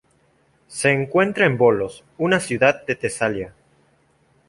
[0.67, 3.53] Se encuentra en Volos, una ciudad de Tesalia.